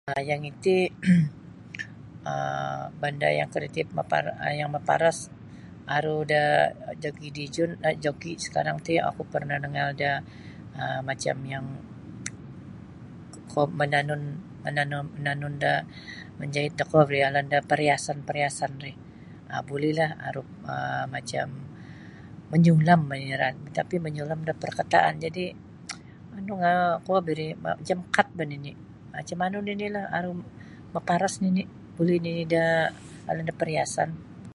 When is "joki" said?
7.03-7.27, 8.03-8.31